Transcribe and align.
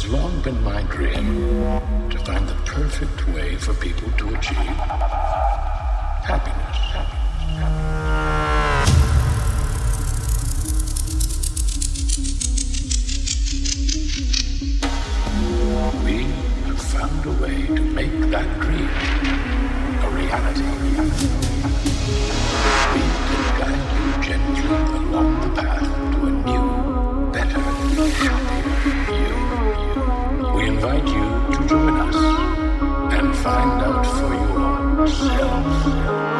Has 0.00 0.10
long 0.10 0.40
been 0.40 0.64
my 0.64 0.82
dream 0.84 2.08
to 2.08 2.18
find 2.20 2.48
the 2.48 2.54
perfect 2.64 3.28
way 3.34 3.56
for 3.56 3.74
people 3.74 4.10
to 4.12 4.34
achieve 4.34 4.56
happiness. 6.24 6.78
We 16.02 16.22
have 16.64 16.80
found 16.80 17.26
a 17.26 17.32
way 17.42 17.66
to 17.66 17.82
make 17.82 18.30
that 18.30 18.58
dream 18.58 18.88
a 20.00 20.08
reality. 20.16 20.64
We 22.94 23.02
can 23.28 23.42
guide 23.60 23.88
you 23.98 24.06
gently 24.22 24.64
along 24.96 25.40
the 25.42 25.60
path 25.60 25.69
Thank 35.06 36.34
you. 36.34 36.39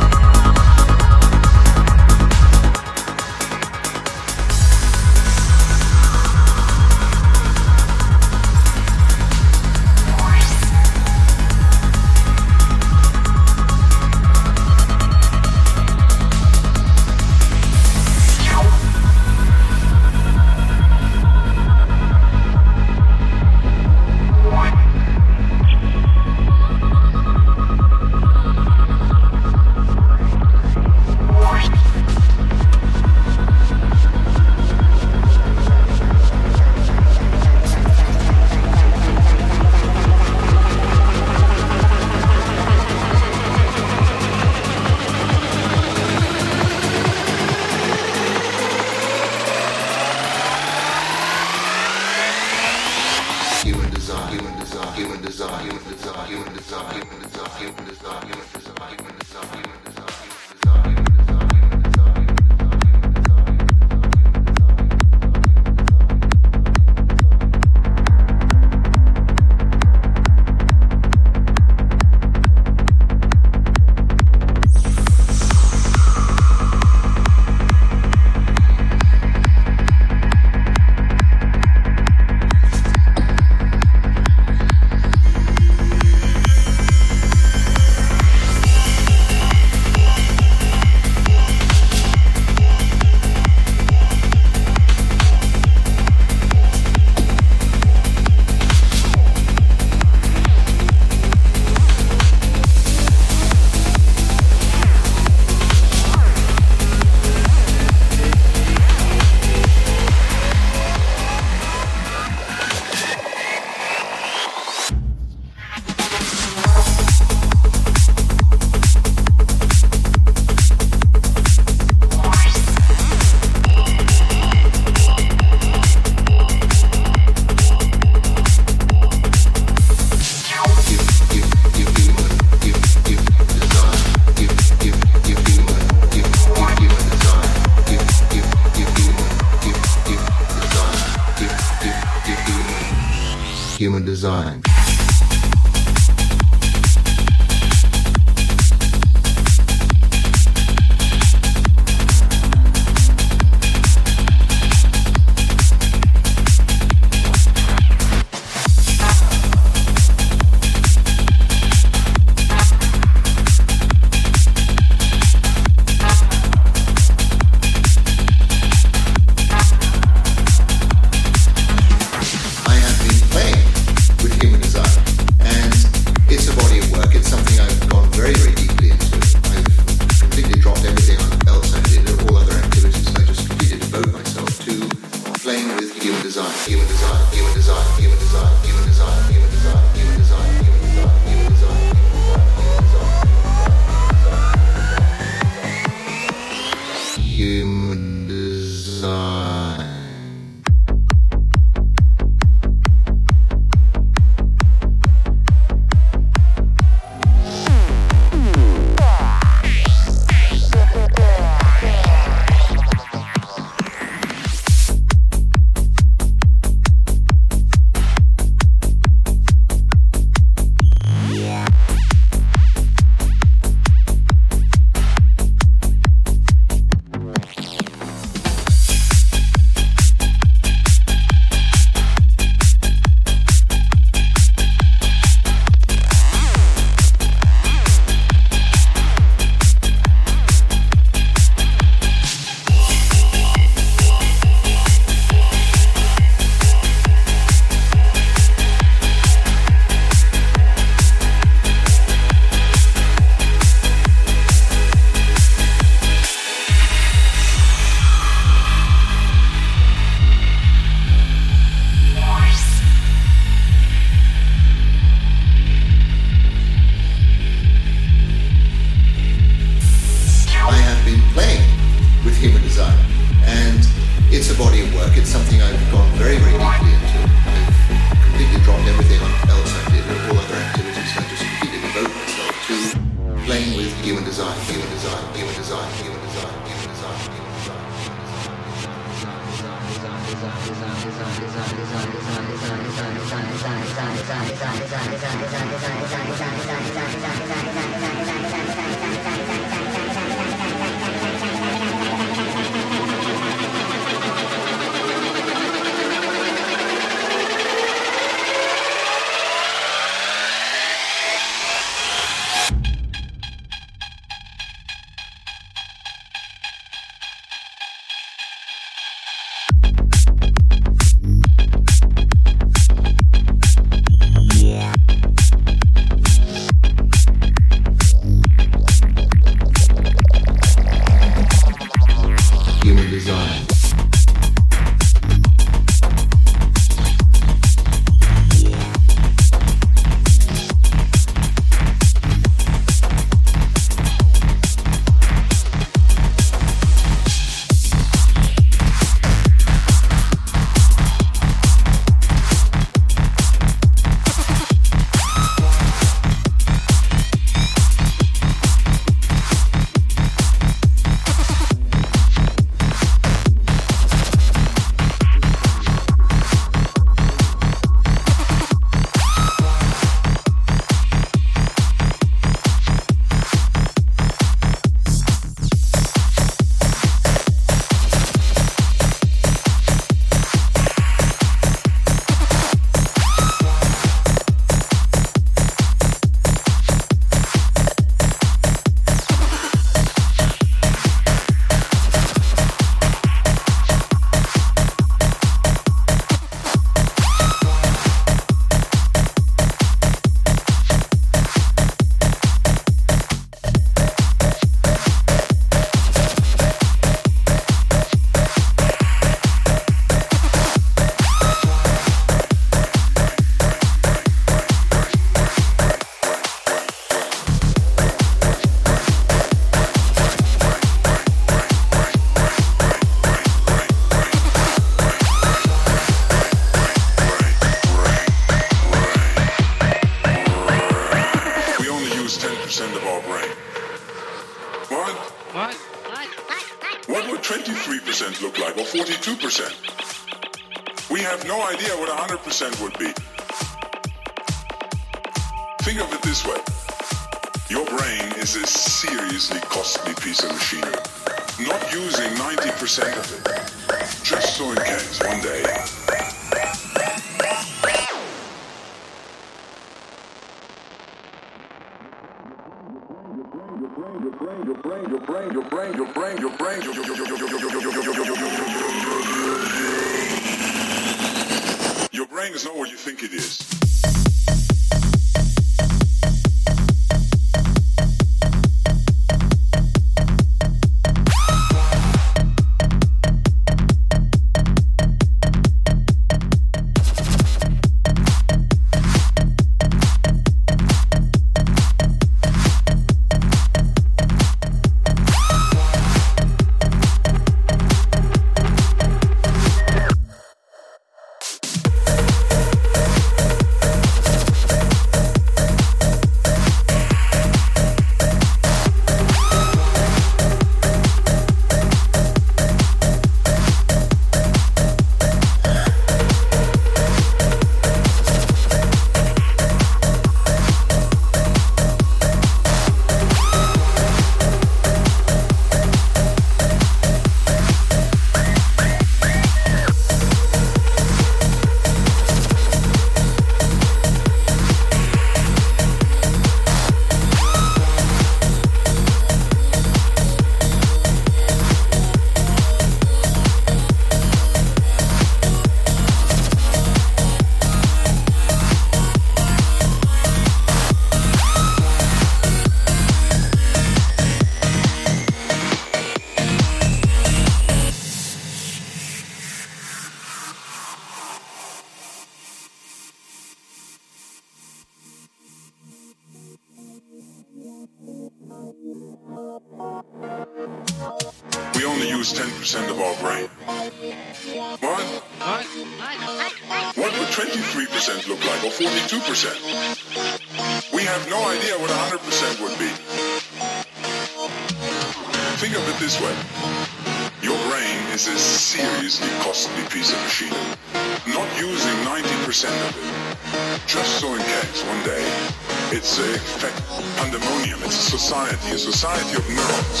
of 599.22 599.46
neurons, 599.46 600.00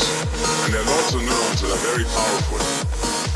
and 0.66 0.74
there 0.74 0.82
are 0.82 0.90
lots 0.90 1.14
of 1.14 1.22
neurons 1.22 1.60
that 1.62 1.70
are 1.70 1.84
very 1.86 2.02
powerful. 2.02 2.58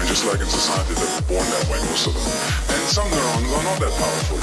And 0.01 0.09
just 0.09 0.27
like 0.27 0.41
in 0.41 0.47
society, 0.47 0.95
they're 0.95 1.23
born 1.31 1.47
that 1.47 1.71
way, 1.71 1.79
most 1.87 2.07
of 2.07 2.15
them. 2.15 2.27
And 2.75 2.83
some 2.91 3.07
neurons 3.11 3.47
are 3.55 3.63
not 3.63 3.79
that 3.79 3.95
powerful. 3.95 4.39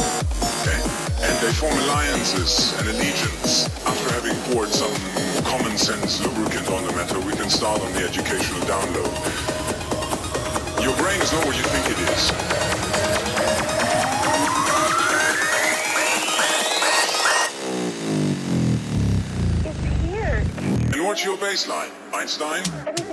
Okay? 0.63 0.80
And 1.28 1.36
they 1.43 1.52
form 1.52 1.76
alliances 1.88 2.71
and 2.80 2.88
allegiance. 2.88 3.67
After 3.84 4.08
having 4.15 4.36
poured 4.52 4.69
some 4.71 4.95
common 5.43 5.78
sense 5.78 6.24
lubricant 6.24 6.71
on 6.71 6.88
the 6.88 6.93
matter, 6.93 7.19
we 7.19 7.34
can 7.34 7.50
start 7.50 7.82
on 7.82 7.91
the 7.93 8.08
educational 8.08 8.62
download. 8.63 9.12
Your 10.84 10.95
brain 10.95 11.19
is 11.19 11.32
not 11.34 11.45
what 11.45 11.56
you 11.58 11.63
think 11.63 11.86
it 11.91 12.00
is. 12.15 12.64
want 21.06 21.24
your 21.24 21.38
baseline, 21.38 21.91
Einstein? 22.12 23.05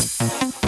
Feel 0.00 0.30
inside. 0.40 0.59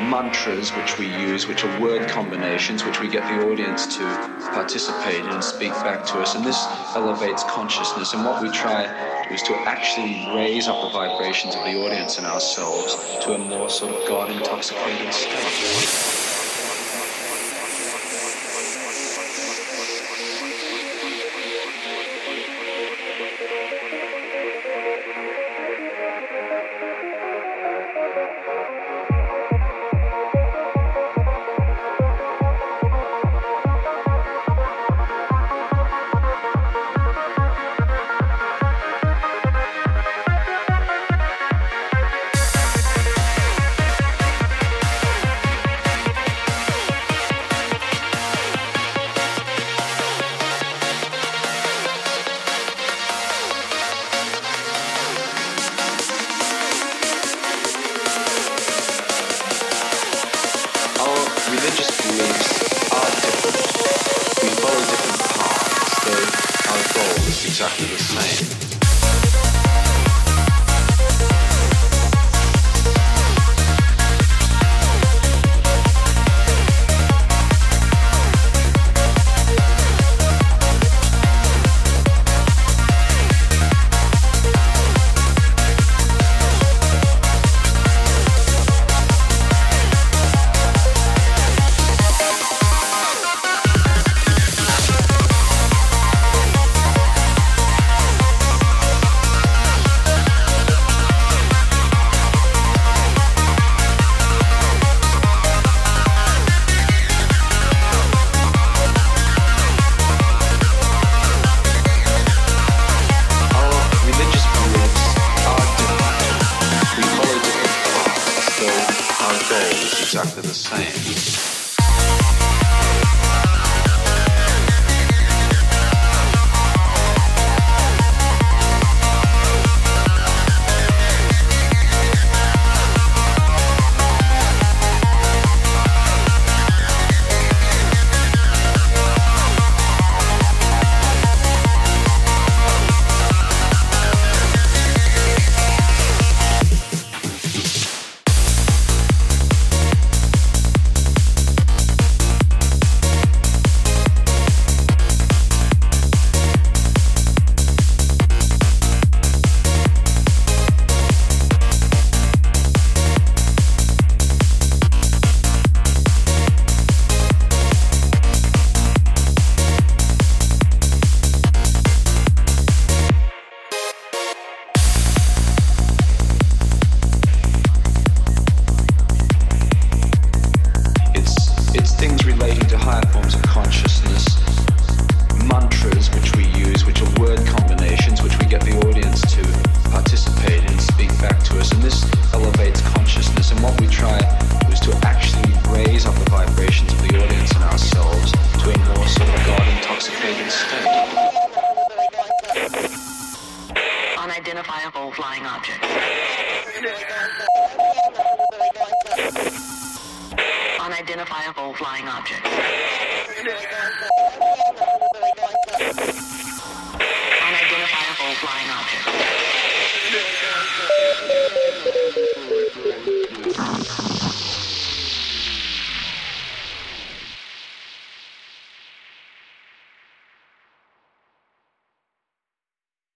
Mantras 0.00 0.70
which 0.70 0.98
we 0.98 1.06
use, 1.06 1.46
which 1.46 1.64
are 1.64 1.80
word 1.80 2.08
combinations, 2.08 2.84
which 2.84 3.00
we 3.00 3.08
get 3.08 3.22
the 3.24 3.50
audience 3.50 3.86
to 3.96 4.02
participate 4.52 5.20
in 5.20 5.28
and 5.28 5.42
speak 5.42 5.72
back 5.72 6.04
to 6.06 6.18
us. 6.20 6.34
And 6.34 6.44
this 6.44 6.66
elevates 6.94 7.42
consciousness. 7.44 8.14
And 8.14 8.24
what 8.24 8.42
we 8.42 8.50
try 8.50 8.84
is 9.30 9.42
to 9.42 9.54
actually 9.54 10.26
raise 10.34 10.68
up 10.68 10.80
the 10.82 10.90
vibrations 10.90 11.54
of 11.54 11.64
the 11.64 11.76
audience 11.84 12.18
and 12.18 12.26
ourselves 12.26 12.94
to 13.24 13.34
a 13.34 13.38
more 13.38 13.68
sort 13.68 13.94
of 13.94 14.08
God 14.08 14.30
intoxicated 14.30 15.12
state. 15.12 16.27